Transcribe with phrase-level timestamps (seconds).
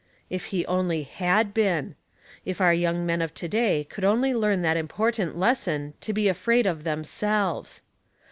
[0.31, 1.93] If he only had been!
[2.43, 6.27] If our young men of to day could only learn that important lesson to be
[6.27, 7.83] afraid of themselves.